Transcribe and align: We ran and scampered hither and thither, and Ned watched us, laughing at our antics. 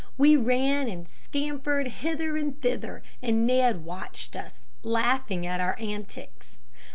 We 0.17 0.35
ran 0.35 0.87
and 0.89 1.07
scampered 1.07 1.85
hither 1.87 2.35
and 2.35 2.59
thither, 2.59 3.03
and 3.21 3.45
Ned 3.45 3.85
watched 3.85 4.35
us, 4.35 4.65
laughing 4.81 5.45
at 5.45 5.61
our 5.61 5.77
antics. 5.77 6.57